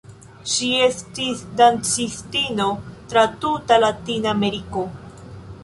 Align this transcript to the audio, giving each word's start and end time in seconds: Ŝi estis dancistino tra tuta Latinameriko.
Ŝi 0.51 0.69
estis 0.85 1.43
dancistino 1.59 2.69
tra 3.13 3.27
tuta 3.45 3.81
Latinameriko. 3.87 4.87